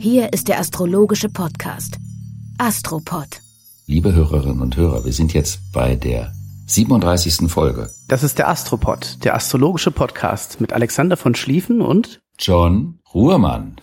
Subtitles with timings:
[0.00, 1.98] Hier ist der astrologische Podcast
[2.56, 3.40] Astropod.
[3.86, 6.32] Liebe Hörerinnen und Hörer, wir sind jetzt bei der
[6.66, 7.50] 37.
[7.50, 7.90] Folge.
[8.06, 13.80] Das ist der Astropod, der astrologische Podcast mit Alexander von Schlieffen und John Ruhrmann.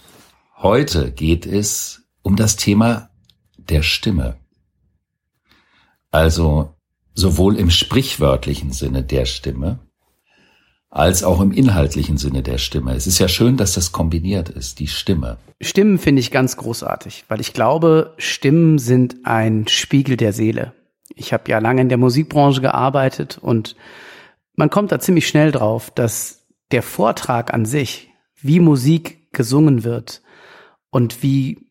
[0.55, 3.09] Heute geht es um das Thema
[3.57, 4.37] der Stimme.
[6.11, 6.75] Also
[7.13, 9.79] sowohl im sprichwörtlichen Sinne der Stimme,
[10.95, 12.95] als auch im inhaltlichen Sinne der Stimme.
[12.95, 15.37] Es ist ja schön, dass das kombiniert ist, die Stimme.
[15.59, 20.71] Stimmen finde ich ganz großartig, weil ich glaube, Stimmen sind ein Spiegel der Seele.
[21.13, 23.75] Ich habe ja lange in der Musikbranche gearbeitet und
[24.55, 28.09] man kommt da ziemlich schnell drauf, dass der Vortrag an sich,
[28.39, 30.21] wie Musik gesungen wird
[30.91, 31.67] und wie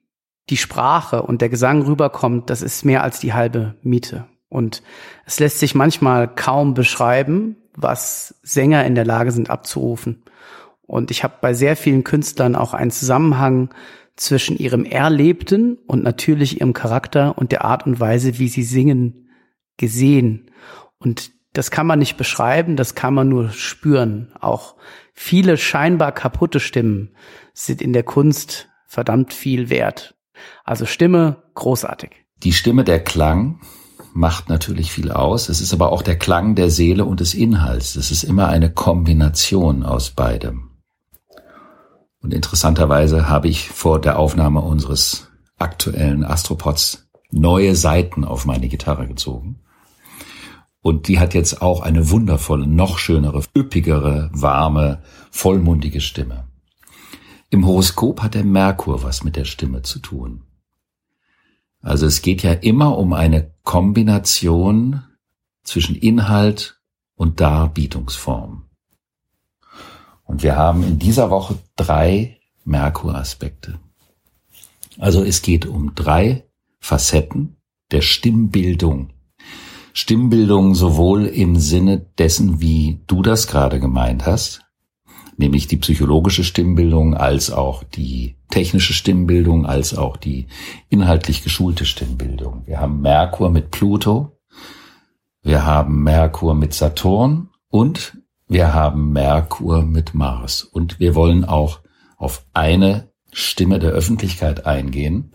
[0.50, 4.26] die Sprache und der Gesang rüberkommt, das ist mehr als die halbe Miete.
[4.50, 4.82] Und
[5.24, 10.22] es lässt sich manchmal kaum beschreiben, was Sänger in der Lage sind abzurufen.
[10.82, 13.70] Und ich habe bei sehr vielen Künstlern auch einen Zusammenhang
[14.16, 19.28] zwischen ihrem Erlebten und natürlich ihrem Charakter und der Art und Weise, wie sie singen,
[19.76, 20.50] gesehen.
[20.98, 24.32] Und das kann man nicht beschreiben, das kann man nur spüren.
[24.40, 24.76] Auch
[25.12, 27.14] viele scheinbar kaputte Stimmen
[27.52, 30.14] sind in der Kunst verdammt viel wert.
[30.64, 32.10] Also Stimme, großartig.
[32.42, 33.60] Die Stimme, der Klang,
[34.14, 35.48] macht natürlich viel aus.
[35.48, 37.96] Es ist aber auch der Klang der Seele und des Inhalts.
[37.96, 40.70] Es ist immer eine Kombination aus beidem.
[42.20, 49.08] Und interessanterweise habe ich vor der Aufnahme unseres aktuellen Astropods neue Seiten auf meine Gitarre
[49.08, 49.60] gezogen.
[50.80, 56.44] Und die hat jetzt auch eine wundervolle, noch schönere, üppigere, warme, vollmundige Stimme.
[57.50, 60.42] Im Horoskop hat der Merkur was mit der Stimme zu tun.
[61.84, 65.02] Also es geht ja immer um eine Kombination
[65.64, 66.80] zwischen Inhalt
[67.14, 68.62] und Darbietungsform.
[70.24, 73.78] Und wir haben in dieser Woche drei Merkur-Aspekte.
[74.98, 76.44] Also es geht um drei
[76.80, 77.56] Facetten
[77.90, 79.10] der Stimmbildung.
[79.92, 84.63] Stimmbildung sowohl im Sinne dessen, wie du das gerade gemeint hast,
[85.36, 90.46] nämlich die psychologische Stimmbildung als auch die technische Stimmbildung, als auch die
[90.88, 92.62] inhaltlich geschulte Stimmbildung.
[92.66, 94.38] Wir haben Merkur mit Pluto,
[95.42, 98.16] wir haben Merkur mit Saturn und
[98.48, 100.62] wir haben Merkur mit Mars.
[100.62, 101.80] Und wir wollen auch
[102.16, 105.34] auf eine Stimme der Öffentlichkeit eingehen.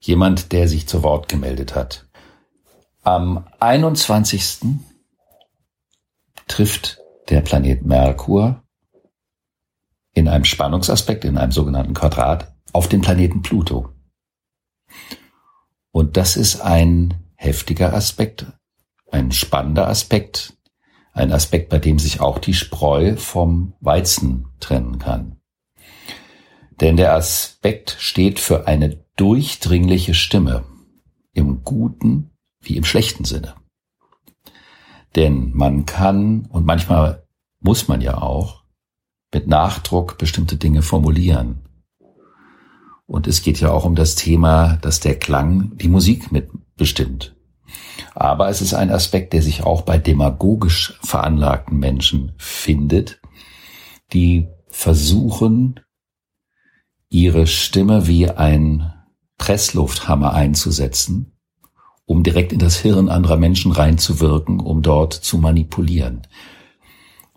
[0.00, 2.06] Jemand, der sich zu Wort gemeldet hat.
[3.02, 4.64] Am 21.
[6.48, 6.98] trifft
[7.28, 8.61] der Planet Merkur
[10.14, 13.90] in einem Spannungsaspekt, in einem sogenannten Quadrat, auf den Planeten Pluto.
[15.90, 18.46] Und das ist ein heftiger Aspekt,
[19.10, 20.56] ein spannender Aspekt,
[21.12, 25.36] ein Aspekt, bei dem sich auch die Spreu vom Weizen trennen kann.
[26.80, 30.64] Denn der Aspekt steht für eine durchdringliche Stimme,
[31.34, 32.30] im guten
[32.60, 33.54] wie im schlechten Sinne.
[35.16, 37.26] Denn man kann, und manchmal
[37.60, 38.61] muss man ja auch,
[39.32, 41.62] mit Nachdruck bestimmte Dinge formulieren.
[43.06, 47.34] Und es geht ja auch um das Thema, dass der Klang die Musik mitbestimmt.
[48.14, 53.20] Aber es ist ein Aspekt, der sich auch bei demagogisch veranlagten Menschen findet,
[54.12, 55.80] die versuchen,
[57.08, 58.92] ihre Stimme wie ein
[59.38, 61.32] Presslufthammer einzusetzen,
[62.06, 66.26] um direkt in das Hirn anderer Menschen reinzuwirken, um dort zu manipulieren.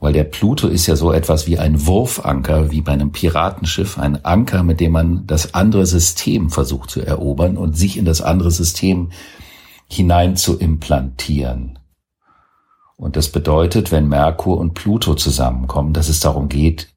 [0.05, 4.23] Weil der Pluto ist ja so etwas wie ein Wurfanker, wie bei einem Piratenschiff, ein
[4.23, 8.51] Anker, mit dem man das andere System versucht zu erobern und sich in das andere
[8.51, 9.09] System
[9.89, 11.79] hinein zu implantieren.
[12.97, 16.93] Und das bedeutet, wenn Merkur und Pluto zusammenkommen, dass es darum geht,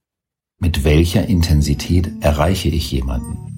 [0.59, 3.58] mit welcher Intensität erreiche ich jemanden.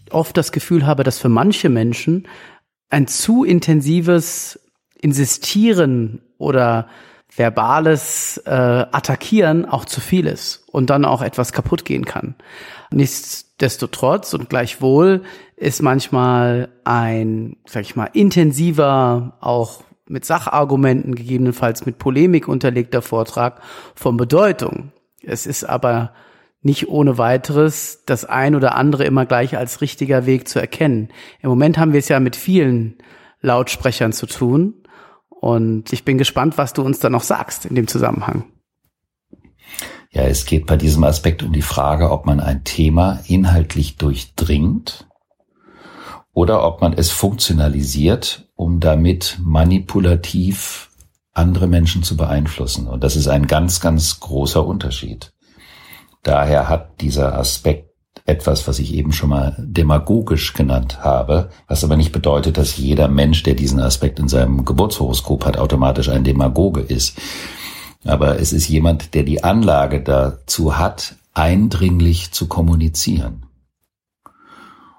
[0.13, 2.27] oft das Gefühl habe, dass für manche Menschen
[2.89, 4.59] ein zu intensives
[4.99, 6.87] Insistieren oder
[7.35, 12.35] verbales äh, Attackieren auch zu viel ist und dann auch etwas kaputt gehen kann.
[12.91, 15.23] Nichtsdestotrotz und gleichwohl
[15.55, 23.61] ist manchmal ein, sag ich mal, intensiver, auch mit Sachargumenten, gegebenenfalls mit Polemik unterlegter Vortrag
[23.95, 24.91] von Bedeutung.
[25.23, 26.13] Es ist aber
[26.61, 31.09] nicht ohne weiteres das ein oder andere immer gleich als richtiger Weg zu erkennen.
[31.41, 32.97] Im Moment haben wir es ja mit vielen
[33.41, 34.75] Lautsprechern zu tun
[35.29, 38.45] und ich bin gespannt, was du uns da noch sagst in dem Zusammenhang.
[40.11, 45.07] Ja, es geht bei diesem Aspekt um die Frage, ob man ein Thema inhaltlich durchdringt
[46.33, 50.89] oder ob man es funktionalisiert, um damit manipulativ
[51.33, 52.87] andere Menschen zu beeinflussen.
[52.87, 55.31] Und das ist ein ganz, ganz großer Unterschied.
[56.23, 57.91] Daher hat dieser Aspekt
[58.25, 63.07] etwas, was ich eben schon mal demagogisch genannt habe, was aber nicht bedeutet, dass jeder
[63.07, 67.17] Mensch, der diesen Aspekt in seinem Geburtshoroskop hat, automatisch ein Demagoge ist.
[68.03, 73.45] Aber es ist jemand, der die Anlage dazu hat, eindringlich zu kommunizieren.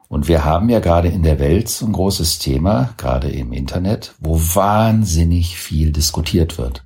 [0.09, 4.15] Und wir haben ja gerade in der Welt so ein großes Thema, gerade im Internet,
[4.21, 6.85] wo wahnsinnig viel diskutiert wird.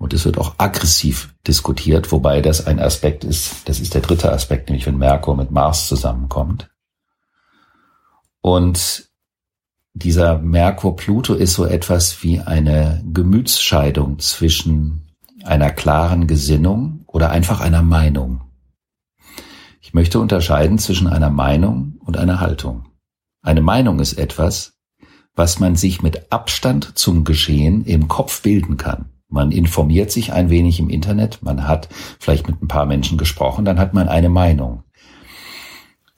[0.00, 4.32] Und es wird auch aggressiv diskutiert, wobei das ein Aspekt ist, das ist der dritte
[4.32, 6.70] Aspekt, nämlich wenn Merkur mit Mars zusammenkommt.
[8.40, 9.10] Und
[9.92, 15.14] dieser Merkur-Pluto ist so etwas wie eine Gemütsscheidung zwischen
[15.44, 18.40] einer klaren Gesinnung oder einfach einer Meinung.
[19.82, 22.86] Ich möchte unterscheiden zwischen einer Meinung und einer Haltung.
[23.42, 24.78] Eine Meinung ist etwas,
[25.34, 29.10] was man sich mit Abstand zum Geschehen im Kopf bilden kann.
[29.30, 31.88] Man informiert sich ein wenig im Internet, man hat
[32.18, 34.82] vielleicht mit ein paar Menschen gesprochen, dann hat man eine Meinung.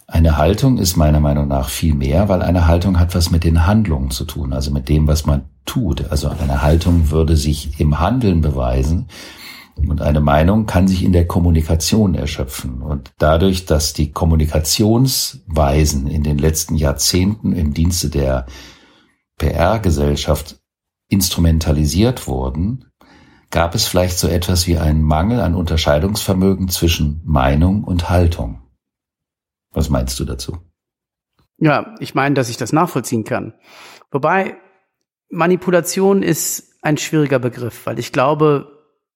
[0.07, 3.67] Eine Haltung ist meiner Meinung nach viel mehr, weil eine Haltung hat was mit den
[3.67, 6.11] Handlungen zu tun, also mit dem, was man tut.
[6.11, 9.09] Also eine Haltung würde sich im Handeln beweisen
[9.77, 12.83] und eine Meinung kann sich in der Kommunikation erschöpfen.
[12.83, 18.47] Und dadurch, dass die Kommunikationsweisen in den letzten Jahrzehnten im Dienste der
[19.39, 20.61] PR-Gesellschaft
[21.09, 22.87] instrumentalisiert wurden,
[23.53, 28.63] gab es vielleicht so etwas wie einen Mangel an Unterscheidungsvermögen zwischen Meinung und Haltung.
[29.71, 30.59] Was meinst du dazu?
[31.59, 33.55] Ja, ich meine, dass ich das nachvollziehen kann.
[34.11, 34.57] Wobei
[35.31, 38.73] Manipulation ist ein schwieriger Begriff, weil ich glaube,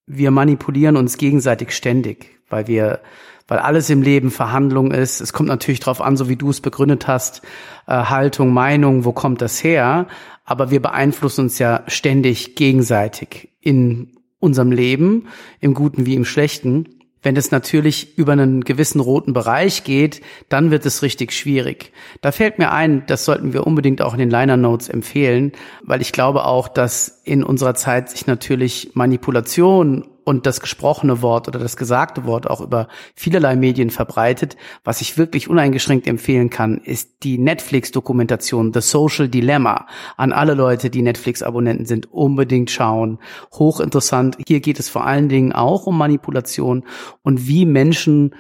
[0.07, 3.01] wir manipulieren uns gegenseitig ständig, weil wir,
[3.49, 5.21] weil alles im Leben Verhandlung ist.
[5.21, 7.43] Es kommt natürlich darauf an, so wie du es begründet hast,
[7.87, 10.07] äh, Haltung, Meinung, wo kommt das her?
[10.45, 15.29] Aber wir beeinflussen uns ja ständig gegenseitig in unserem Leben,
[15.61, 16.89] im Guten wie im Schlechten.
[17.23, 21.93] Wenn es natürlich über einen gewissen roten Bereich geht, dann wird es richtig schwierig.
[22.21, 25.53] Da fällt mir ein, das sollten wir unbedingt auch in den Liner Notes empfehlen,
[25.83, 31.49] weil ich glaube auch, dass in unserer Zeit sich natürlich Manipulation und das gesprochene Wort
[31.49, 32.87] oder das gesagte Wort auch über
[33.17, 34.57] vielerlei Medien verbreitet.
[34.85, 39.87] Was ich wirklich uneingeschränkt empfehlen kann, ist die Netflix-Dokumentation The Social Dilemma.
[40.17, 43.19] An alle Leute, die Netflix-Abonnenten sind, unbedingt schauen.
[43.53, 44.39] Hochinteressant.
[44.47, 46.85] Hier geht es vor allen Dingen auch um Manipulation
[47.23, 48.37] und wie Menschen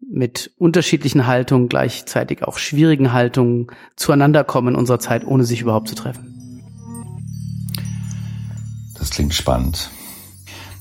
[0.00, 3.66] mit unterschiedlichen Haltungen, gleichzeitig auch schwierigen Haltungen
[3.96, 6.39] zueinander kommen in unserer Zeit, ohne sich überhaupt zu treffen.
[9.00, 9.90] Das klingt spannend.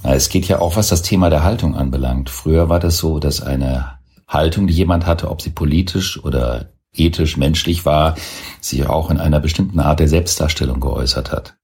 [0.03, 2.29] Es geht ja auch, was das Thema der Haltung anbelangt.
[2.29, 3.97] Früher war das so, dass eine
[4.27, 8.15] Haltung, die jemand hatte, ob sie politisch oder ethisch, menschlich war,
[8.59, 11.57] sich auch in einer bestimmten Art der Selbstdarstellung geäußert hat.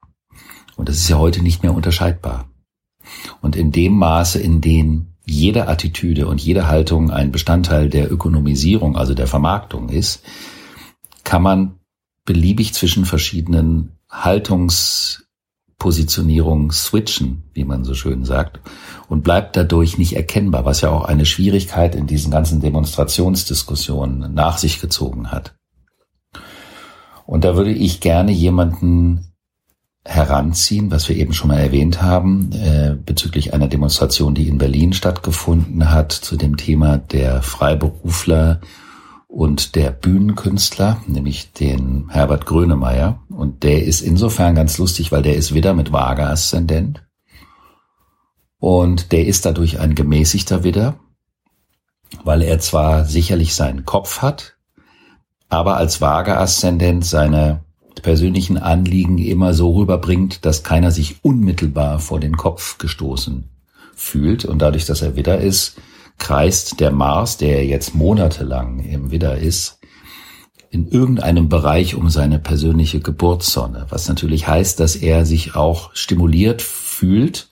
[0.78, 2.50] Und das ist ja heute nicht mehr unterscheidbar.
[3.42, 8.96] Und in dem Maße, in dem jede Attitüde und jede Haltung ein Bestandteil der Ökonomisierung,
[8.96, 10.24] also der Vermarktung ist,
[11.24, 11.80] kann man
[12.24, 15.25] beliebig zwischen verschiedenen Haltungs
[15.78, 18.60] Positionierung switchen, wie man so schön sagt,
[19.08, 24.58] und bleibt dadurch nicht erkennbar, was ja auch eine Schwierigkeit in diesen ganzen Demonstrationsdiskussionen nach
[24.58, 25.56] sich gezogen hat.
[27.26, 29.34] Und da würde ich gerne jemanden
[30.06, 34.94] heranziehen, was wir eben schon mal erwähnt haben, äh, bezüglich einer Demonstration, die in Berlin
[34.94, 38.62] stattgefunden hat, zu dem Thema der Freiberufler
[39.36, 43.20] und der Bühnenkünstler, nämlich den Herbert Grönemeyer.
[43.28, 47.04] Und der ist insofern ganz lustig, weil der ist wieder mit Waage-Aszendent.
[48.60, 50.98] Und der ist dadurch ein gemäßigter Widder,
[52.24, 54.56] weil er zwar sicherlich seinen Kopf hat,
[55.50, 57.66] aber als Waage-Aszendent seine
[58.02, 63.50] persönlichen Anliegen immer so rüberbringt, dass keiner sich unmittelbar vor den Kopf gestoßen
[63.96, 64.46] fühlt.
[64.46, 65.76] Und dadurch, dass er Widder ist,
[66.18, 69.80] kreist der Mars, der jetzt monatelang im Widder ist,
[70.70, 76.62] in irgendeinem Bereich um seine persönliche Geburtssonne, was natürlich heißt, dass er sich auch stimuliert
[76.62, 77.50] fühlt,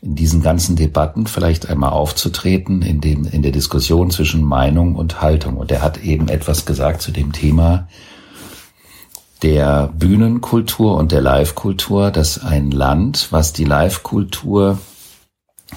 [0.00, 5.20] in diesen ganzen Debatten vielleicht einmal aufzutreten, in, dem, in der Diskussion zwischen Meinung und
[5.20, 5.58] Haltung.
[5.58, 7.86] Und er hat eben etwas gesagt zu dem Thema
[9.42, 14.78] der Bühnenkultur und der Live-Kultur, dass ein Land, was die Live-Kultur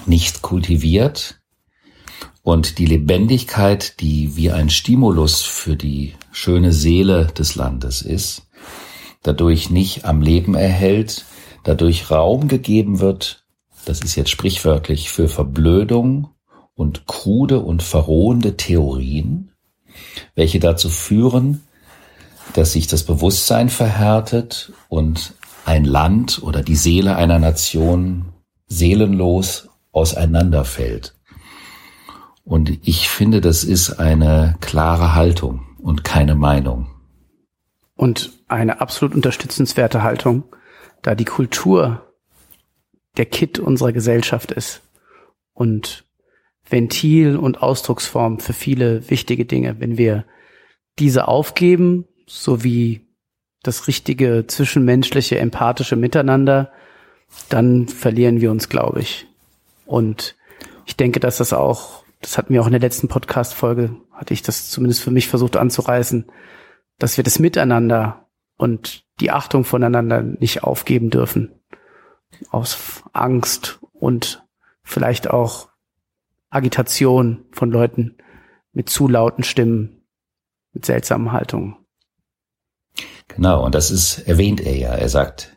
[0.06, 1.40] nicht kultiviert
[2.44, 8.42] und die Lebendigkeit, die wie ein Stimulus für die schöne Seele des Landes ist,
[9.22, 11.24] dadurch nicht am Leben erhält,
[11.64, 13.46] dadurch Raum gegeben wird,
[13.86, 16.28] das ist jetzt sprichwörtlich, für Verblödung
[16.74, 19.50] und krude und verrohende Theorien,
[20.34, 21.62] welche dazu führen,
[22.52, 25.32] dass sich das Bewusstsein verhärtet und
[25.64, 28.26] ein Land oder die Seele einer Nation
[28.66, 31.13] seelenlos auseinanderfällt.
[32.44, 36.88] Und ich finde, das ist eine klare Haltung und keine Meinung.
[37.96, 40.44] Und eine absolut unterstützenswerte Haltung,
[41.02, 42.12] da die Kultur
[43.16, 44.82] der Kit unserer Gesellschaft ist
[45.52, 46.04] und
[46.68, 49.80] Ventil und Ausdrucksform für viele wichtige Dinge.
[49.80, 50.24] Wenn wir
[50.98, 53.06] diese aufgeben, sowie
[53.62, 56.72] das richtige zwischenmenschliche, empathische Miteinander,
[57.48, 59.26] dann verlieren wir uns, glaube ich.
[59.86, 60.36] Und
[60.86, 64.40] ich denke, dass das auch, das hatten wir auch in der letzten Podcast-Folge, hatte ich
[64.40, 66.24] das zumindest für mich versucht anzureißen,
[66.98, 71.60] dass wir das Miteinander und die Achtung voneinander nicht aufgeben dürfen.
[72.50, 74.42] Aus Angst und
[74.82, 75.68] vielleicht auch
[76.48, 78.16] Agitation von Leuten
[78.72, 80.06] mit zu lauten Stimmen,
[80.72, 81.76] mit seltsamen Haltungen.
[83.28, 84.94] Genau, und das ist, erwähnt er ja.
[84.94, 85.53] Er sagt,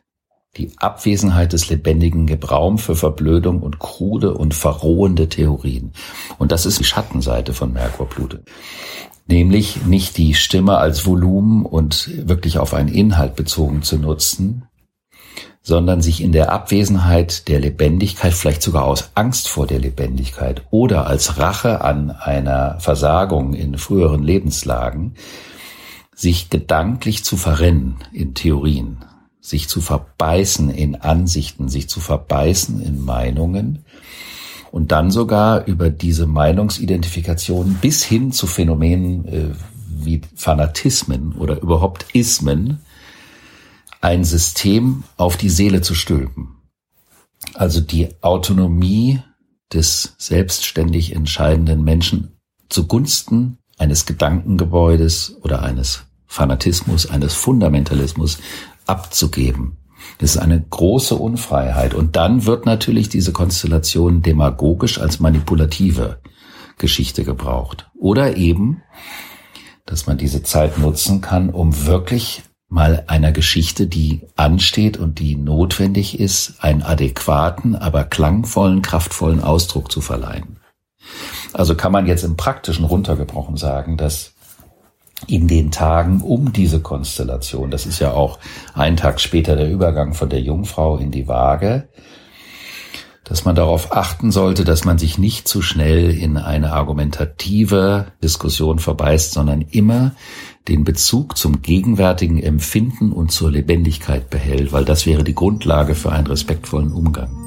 [0.57, 5.91] die Abwesenheit des Lebendigen gibt Raum für Verblödung und krude und verrohende Theorien.
[6.37, 8.43] Und das ist die Schattenseite von Merkurblute.
[9.27, 14.63] Nämlich nicht die Stimme als Volumen und wirklich auf einen Inhalt bezogen zu nutzen,
[15.61, 21.07] sondern sich in der Abwesenheit der Lebendigkeit, vielleicht sogar aus Angst vor der Lebendigkeit oder
[21.07, 25.15] als Rache an einer Versagung in früheren Lebenslagen,
[26.15, 29.03] sich gedanklich zu verrennen in Theorien,
[29.47, 33.85] sich zu verbeißen in Ansichten, sich zu verbeißen in Meinungen
[34.71, 39.49] und dann sogar über diese Meinungsidentifikation bis hin zu Phänomenen äh,
[40.03, 42.79] wie Fanatismen oder überhaupt Ismen
[44.01, 46.57] ein System auf die Seele zu stülpen.
[47.53, 49.21] Also die Autonomie
[49.71, 52.37] des selbstständig entscheidenden Menschen
[52.67, 58.39] zugunsten eines Gedankengebäudes oder eines Fanatismus, eines Fundamentalismus
[58.87, 59.77] abzugeben.
[60.19, 61.93] Das ist eine große Unfreiheit.
[61.93, 66.19] Und dann wird natürlich diese Konstellation demagogisch als manipulative
[66.77, 67.89] Geschichte gebraucht.
[67.97, 68.81] Oder eben,
[69.85, 75.35] dass man diese Zeit nutzen kann, um wirklich mal einer Geschichte, die ansteht und die
[75.35, 80.59] notwendig ist, einen adäquaten, aber klangvollen, kraftvollen Ausdruck zu verleihen.
[81.53, 84.33] Also kann man jetzt im Praktischen runtergebrochen sagen, dass
[85.25, 87.71] in den Tagen um diese Konstellation.
[87.71, 88.37] Das ist ja auch
[88.73, 91.89] ein Tag später der Übergang von der Jungfrau in die Waage,
[93.23, 98.79] dass man darauf achten sollte, dass man sich nicht zu schnell in eine argumentative Diskussion
[98.79, 100.13] verbeißt, sondern immer
[100.67, 106.11] den Bezug zum gegenwärtigen Empfinden und zur Lebendigkeit behält, weil das wäre die Grundlage für
[106.11, 107.46] einen respektvollen Umgang.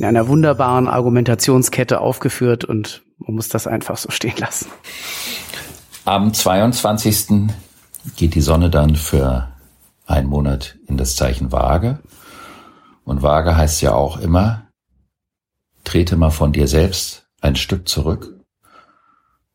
[0.00, 4.66] in einer wunderbaren Argumentationskette aufgeführt und man muss das einfach so stehen lassen.
[6.06, 7.50] Am 22.
[8.16, 9.52] geht die Sonne dann für
[10.06, 11.98] einen Monat in das Zeichen Waage.
[13.04, 14.68] Und Waage heißt ja auch immer,
[15.84, 18.40] trete mal von dir selbst ein Stück zurück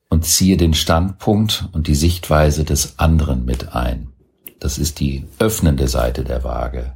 [0.10, 4.12] und ziehe den Standpunkt und die Sichtweise des anderen mit ein.
[4.60, 6.94] Das ist die öffnende Seite der Waage.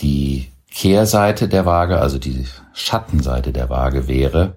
[0.00, 4.56] Die Kehrseite der Waage, also die Schattenseite der Waage wäre,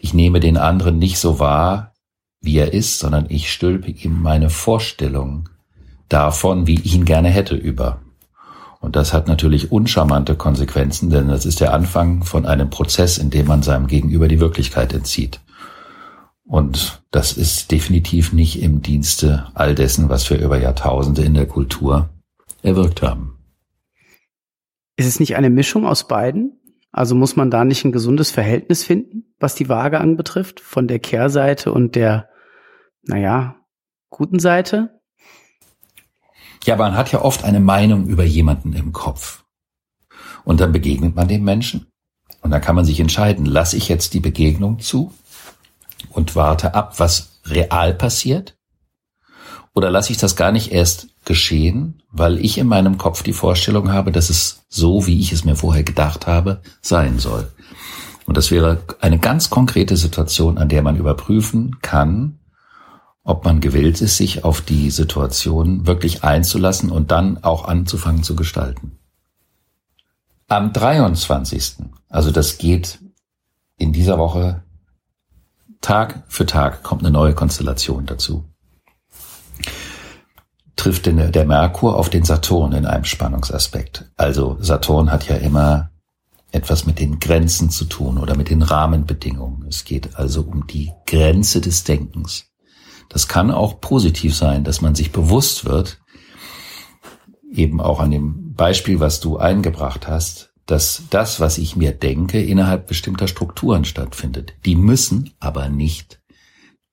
[0.00, 1.92] ich nehme den anderen nicht so wahr,
[2.40, 5.50] wie er ist, sondern ich stülpe ihm meine Vorstellung
[6.08, 8.00] davon, wie ich ihn gerne hätte, über.
[8.80, 13.28] Und das hat natürlich uncharmante Konsequenzen, denn das ist der Anfang von einem Prozess, in
[13.28, 15.40] dem man seinem Gegenüber die Wirklichkeit entzieht.
[16.44, 21.46] Und das ist definitiv nicht im Dienste all dessen, was wir über Jahrtausende in der
[21.46, 22.08] Kultur
[22.62, 23.39] erwirkt haben.
[25.00, 26.60] Ist es nicht eine Mischung aus beiden?
[26.92, 30.98] Also muss man da nicht ein gesundes Verhältnis finden, was die Waage anbetrifft, von der
[30.98, 32.28] Kehrseite und der,
[33.00, 33.56] naja,
[34.10, 35.00] guten Seite?
[36.64, 39.46] Ja, man hat ja oft eine Meinung über jemanden im Kopf.
[40.44, 41.86] Und dann begegnet man dem Menschen.
[42.42, 45.14] Und dann kann man sich entscheiden, lasse ich jetzt die Begegnung zu
[46.10, 48.54] und warte ab, was real passiert?
[49.74, 53.92] Oder lasse ich das gar nicht erst geschehen, weil ich in meinem Kopf die Vorstellung
[53.92, 57.50] habe, dass es so, wie ich es mir vorher gedacht habe, sein soll.
[58.26, 62.38] Und das wäre eine ganz konkrete Situation, an der man überprüfen kann,
[63.22, 68.34] ob man gewillt ist, sich auf die Situation wirklich einzulassen und dann auch anzufangen zu
[68.34, 68.98] gestalten.
[70.48, 71.76] Am 23.
[72.08, 72.98] Also das geht
[73.76, 74.62] in dieser Woche
[75.80, 78.49] Tag für Tag kommt eine neue Konstellation dazu.
[80.80, 84.10] Trifft denn der Merkur auf den Saturn in einem Spannungsaspekt.
[84.16, 85.90] Also Saturn hat ja immer
[86.52, 89.66] etwas mit den Grenzen zu tun oder mit den Rahmenbedingungen.
[89.68, 92.46] Es geht also um die Grenze des Denkens.
[93.10, 96.00] Das kann auch positiv sein, dass man sich bewusst wird,
[97.52, 102.40] eben auch an dem Beispiel, was du eingebracht hast, dass das, was ich mir denke,
[102.42, 104.54] innerhalb bestimmter Strukturen stattfindet.
[104.64, 106.22] Die müssen aber nicht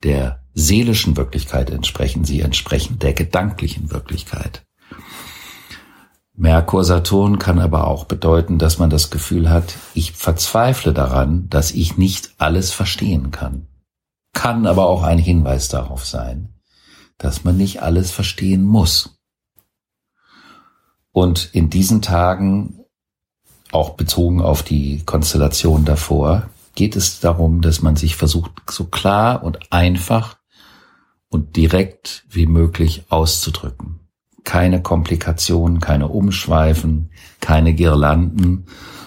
[0.03, 4.63] der seelischen Wirklichkeit entsprechen, sie entsprechen der gedanklichen Wirklichkeit.
[6.33, 11.71] Merkur Saturn kann aber auch bedeuten, dass man das Gefühl hat, ich verzweifle daran, dass
[11.71, 13.67] ich nicht alles verstehen kann
[14.37, 16.53] kann aber auch ein Hinweis darauf sein,
[17.17, 19.17] dass man nicht alles verstehen muss.
[21.11, 22.85] Und in diesen Tagen,
[23.71, 29.41] auch bezogen auf die Konstellation davor, geht es darum, dass man sich versucht, so klar
[29.43, 30.36] und einfach
[31.29, 33.99] und direkt wie möglich auszudrücken.
[34.43, 37.11] Keine Komplikationen, keine Umschweifen,
[37.41, 38.65] keine Girlanden,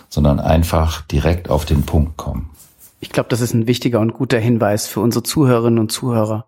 [0.08, 2.50] sondern einfach direkt auf den Punkt kommen.
[3.00, 6.46] Ich glaube, das ist ein wichtiger und guter Hinweis für unsere Zuhörerinnen und Zuhörer,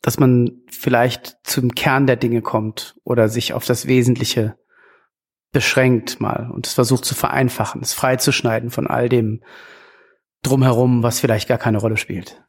[0.00, 4.56] dass man vielleicht zum Kern der Dinge kommt oder sich auf das Wesentliche
[5.52, 9.42] beschränkt mal und es versucht zu vereinfachen, es freizuschneiden von all dem
[10.42, 12.41] drumherum, was vielleicht gar keine Rolle spielt.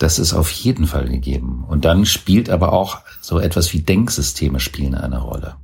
[0.00, 1.62] Das ist auf jeden Fall gegeben.
[1.68, 5.56] Und dann spielt aber auch so etwas wie Denksysteme spielen eine Rolle.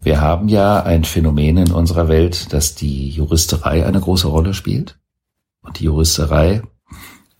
[0.00, 5.00] Wir haben ja ein Phänomen in unserer Welt, dass die Juristerei eine große Rolle spielt.
[5.60, 6.62] Und die Juristerei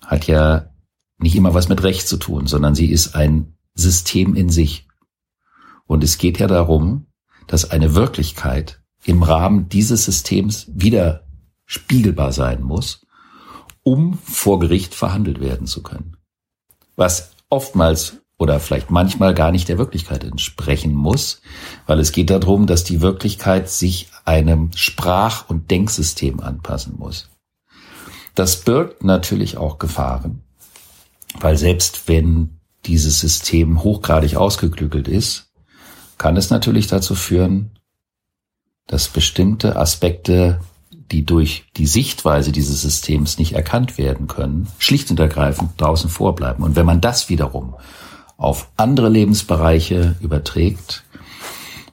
[0.05, 0.70] hat ja
[1.18, 4.88] nicht immer was mit Recht zu tun, sondern sie ist ein System in sich.
[5.85, 7.07] Und es geht ja darum,
[7.46, 11.29] dass eine Wirklichkeit im Rahmen dieses Systems wieder
[11.64, 13.06] spiegelbar sein muss,
[13.87, 16.16] um vor Gericht verhandelt werden zu können.
[16.96, 21.40] Was oftmals oder vielleicht manchmal gar nicht der Wirklichkeit entsprechen muss,
[21.87, 27.31] weil es geht darum, dass die Wirklichkeit sich einem Sprach- und Denksystem anpassen muss.
[28.35, 30.42] Das birgt natürlich auch Gefahren,
[31.38, 35.53] weil selbst wenn dieses System hochgradig ausgeklügelt ist,
[36.18, 37.79] kann es natürlich dazu führen,
[38.88, 40.61] dass bestimmte Aspekte,
[41.11, 46.64] die durch die Sichtweise dieses Systems nicht erkannt werden können, schlicht und ergreifend draußen vorbleiben.
[46.64, 47.75] Und wenn man das wiederum
[48.37, 51.05] auf andere Lebensbereiche überträgt,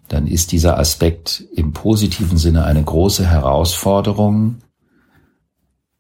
[0.08, 4.58] dann ist dieser Aspekt im positiven Sinne eine große Herausforderung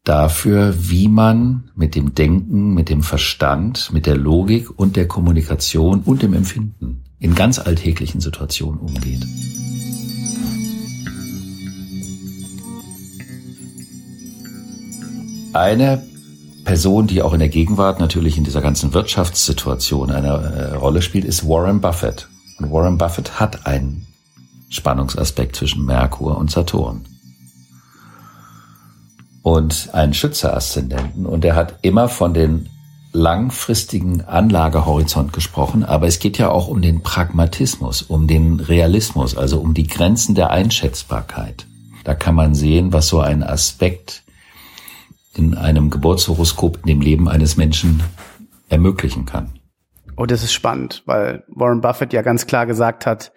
[0.03, 6.01] dafür, wie man mit dem Denken, mit dem Verstand, mit der Logik und der Kommunikation
[6.01, 9.25] und dem Empfinden in ganz alltäglichen Situationen umgeht.
[15.53, 16.03] Eine
[16.63, 21.25] Person, die auch in der Gegenwart natürlich in dieser ganzen Wirtschaftssituation eine äh, Rolle spielt,
[21.25, 22.27] ist Warren Buffett.
[22.57, 24.07] Und Warren Buffett hat einen
[24.69, 27.05] Spannungsaspekt zwischen Merkur und Saturn.
[29.43, 31.25] Und einen Schütze-Aszendenten.
[31.25, 32.69] Und er hat immer von den
[33.11, 39.59] langfristigen Anlagehorizont gesprochen, aber es geht ja auch um den Pragmatismus, um den Realismus, also
[39.59, 41.67] um die Grenzen der Einschätzbarkeit.
[42.05, 44.22] Da kann man sehen, was so ein Aspekt
[45.35, 48.03] in einem Geburtshoroskop in dem Leben eines Menschen
[48.69, 49.59] ermöglichen kann.
[50.15, 53.33] Oh, das ist spannend, weil Warren Buffett ja ganz klar gesagt hat,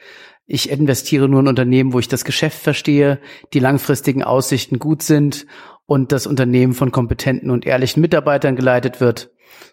[0.47, 3.19] ich investiere nur in Unternehmen, wo ich das Geschäft verstehe,
[3.53, 5.47] die langfristigen Aussichten gut sind
[5.87, 9.31] und das Unternehmen von kompetenten und ehrlichen Mitarbeitern geleitet wird.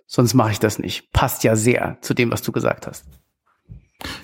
[0.08, 1.12] Sonst mache ich das nicht.
[1.12, 3.06] Passt ja sehr zu dem, was du gesagt hast.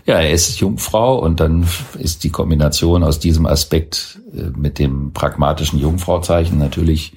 [0.05, 5.13] Ja, er ist Jungfrau und dann ist die Kombination aus diesem Aspekt äh, mit dem
[5.13, 7.13] pragmatischen Jungfrauzeichen natürlich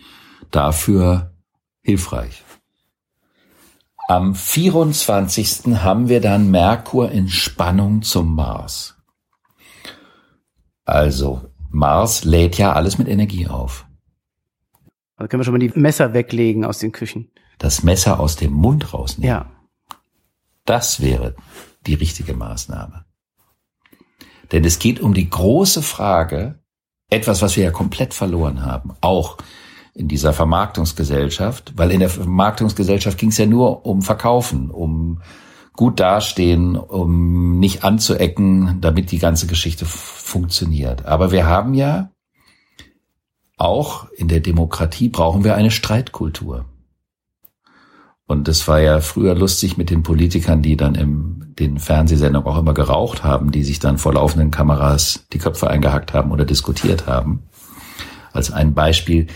[0.53, 1.33] dafür
[1.83, 2.45] hilfreich.
[4.09, 5.77] Am 24.
[5.83, 8.97] haben wir dann Merkur in Spannung zum Mars.
[10.85, 13.87] Also, Mars lädt ja alles mit Energie auf.
[15.17, 17.31] Also können wir schon mal die Messer weglegen aus den Küchen.
[17.59, 19.29] Das Messer aus dem Mund rausnehmen.
[19.29, 19.51] Ja.
[20.65, 21.35] Das wäre
[21.87, 23.05] die richtige Maßnahme.
[24.51, 26.63] Denn es geht um die große Frage,
[27.09, 29.39] etwas, was wir ja komplett verloren haben, auch
[29.95, 35.21] in dieser Vermarktungsgesellschaft, weil in der Vermarktungsgesellschaft ging es ja nur um Verkaufen, um
[35.75, 41.07] gut dastehen, um nicht anzuecken, damit die ganze Geschichte funktioniert.
[41.07, 42.11] Aber wir haben ja
[43.57, 46.65] auch in der Demokratie brauchen wir eine Streitkultur.
[48.27, 52.59] Und es war ja früher lustig mit den Politikern, die dann in den Fernsehsendungen auch
[52.59, 57.07] immer geraucht haben, die sich dann vor laufenden Kameras die Köpfe eingehackt haben oder diskutiert
[57.07, 57.43] haben.
[58.33, 59.27] Als ein Beispiel,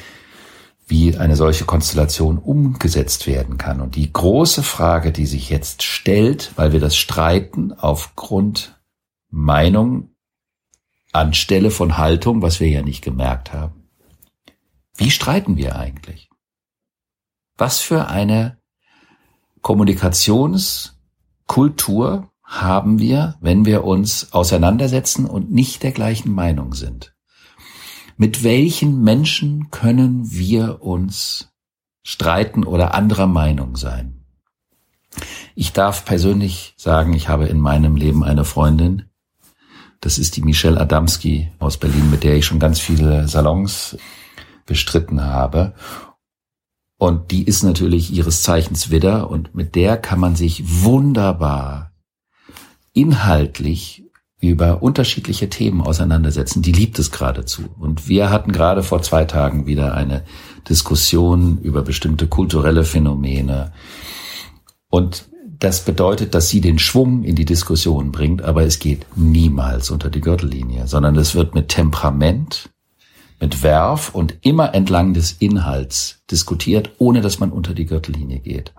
[0.86, 3.80] wie eine solche Konstellation umgesetzt werden kann.
[3.80, 8.80] Und die große Frage, die sich jetzt stellt, weil wir das Streiten aufgrund
[9.28, 10.14] Meinung
[11.12, 13.88] anstelle von Haltung, was wir ja nicht gemerkt haben.
[14.96, 16.30] Wie streiten wir eigentlich?
[17.56, 18.58] Was für eine
[19.62, 27.15] Kommunikationskultur haben wir, wenn wir uns auseinandersetzen und nicht der gleichen Meinung sind?
[28.18, 31.50] Mit welchen Menschen können wir uns
[32.02, 34.24] streiten oder anderer Meinung sein?
[35.54, 39.10] Ich darf persönlich sagen, ich habe in meinem Leben eine Freundin,
[40.00, 43.98] das ist die Michelle Adamski aus Berlin, mit der ich schon ganz viele Salons
[44.64, 45.74] bestritten habe.
[46.98, 51.92] Und die ist natürlich ihres Zeichens Widder und mit der kann man sich wunderbar
[52.94, 54.05] inhaltlich
[54.48, 56.62] über unterschiedliche Themen auseinandersetzen.
[56.62, 57.62] Die liebt es geradezu.
[57.78, 60.22] Und wir hatten gerade vor zwei Tagen wieder eine
[60.68, 63.72] Diskussion über bestimmte kulturelle Phänomene.
[64.88, 65.26] Und
[65.58, 70.10] das bedeutet, dass sie den Schwung in die Diskussion bringt, aber es geht niemals unter
[70.10, 72.68] die Gürtellinie, sondern es wird mit Temperament
[73.40, 78.72] mit Werf und immer entlang des Inhalts diskutiert, ohne dass man unter die Gürtellinie geht.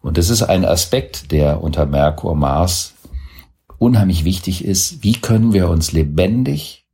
[0.00, 2.94] Und das ist ein Aspekt, der unter Merkur Mars
[3.78, 5.02] unheimlich wichtig ist.
[5.02, 6.86] Wie können wir uns lebendig,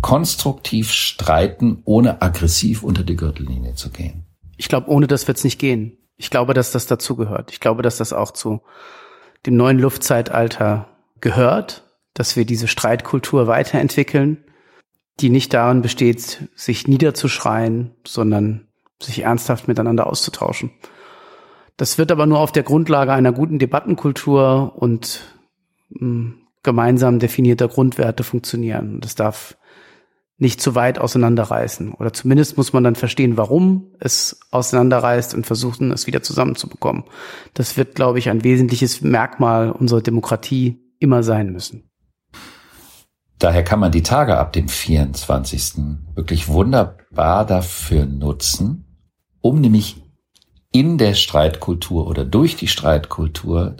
[0.00, 4.24] konstruktiv streiten, ohne aggressiv unter die Gürtellinie zu gehen?
[4.56, 5.98] Ich glaube, ohne das wird es nicht gehen.
[6.16, 7.50] Ich glaube, dass das dazugehört.
[7.50, 8.62] Ich glaube, dass das auch zu
[9.46, 10.88] dem neuen Luftzeitalter
[11.20, 11.82] gehört,
[12.14, 14.44] dass wir diese Streitkultur weiterentwickeln
[15.20, 18.66] die nicht darin besteht, sich niederzuschreien, sondern
[19.00, 20.70] sich ernsthaft miteinander auszutauschen.
[21.76, 25.33] Das wird aber nur auf der Grundlage einer guten Debattenkultur und
[26.62, 29.00] gemeinsam definierter Grundwerte funktionieren.
[29.00, 29.56] Das darf
[30.36, 31.92] nicht zu weit auseinanderreißen.
[31.92, 37.04] Oder zumindest muss man dann verstehen, warum es auseinanderreißt und versuchen, es wieder zusammenzubekommen.
[37.54, 41.90] Das wird, glaube ich, ein wesentliches Merkmal unserer Demokratie immer sein müssen.
[43.38, 45.74] Daher kann man die Tage ab dem 24.
[46.14, 48.98] wirklich wunderbar dafür nutzen,
[49.40, 50.02] um nämlich
[50.72, 53.76] in der Streitkultur oder durch die Streitkultur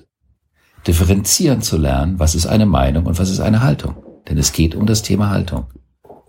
[0.87, 3.97] differenzieren zu lernen, was ist eine Meinung und was ist eine Haltung.
[4.29, 5.67] Denn es geht um das Thema Haltung.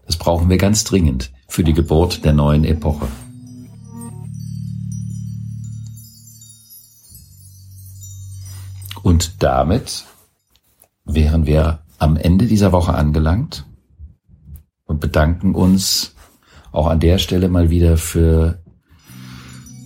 [0.06, 3.08] Das brauchen wir ganz dringend für die Geburt der neuen Epoche.
[9.02, 10.06] Und damit
[11.06, 13.66] wären wir am Ende dieser Woche angelangt
[14.86, 16.16] und bedanken uns
[16.72, 18.64] auch an der Stelle mal wieder für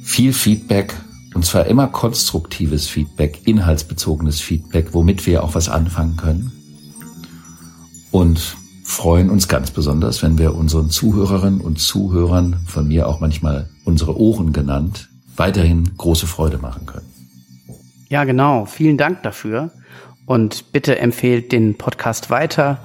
[0.04, 0.96] viel Feedback
[1.34, 6.52] und zwar immer konstruktives Feedback, inhaltsbezogenes Feedback, womit wir auch was anfangen können.
[8.12, 13.70] Und freuen uns ganz besonders, wenn wir unseren Zuhörerinnen und Zuhörern, von mir auch manchmal
[13.86, 17.06] unsere Ohren genannt, weiterhin große Freude machen können.
[18.10, 18.66] Ja, genau.
[18.66, 19.70] Vielen Dank dafür.
[20.26, 22.80] Und bitte empfehlt den Podcast weiter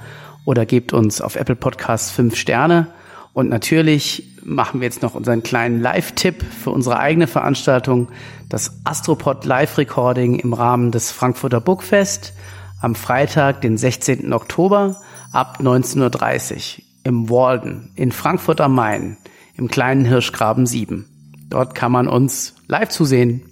[0.45, 2.89] oder gebt uns auf Apple Podcasts fünf Sterne.
[3.35, 8.09] Und natürlich machen wir jetzt noch unseren kleinen Live-Tipp für unsere eigene Veranstaltung,
[8.49, 12.33] das Astropod Live-Recording im Rahmen des Frankfurter Bookfest
[12.81, 14.33] am Freitag, den 16.
[14.33, 14.97] Oktober
[15.33, 19.19] ab 19.30 Uhr im Walden in Frankfurt am Main
[19.57, 21.05] im kleinen Hirschgraben 7.
[21.51, 23.43] Dort kann man uns live zusehen,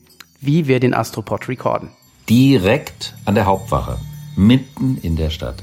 [0.40, 1.90] wie wir den Astropod recorden
[2.32, 3.98] direkt an der Hauptwache,
[4.36, 5.62] mitten in der Stadt.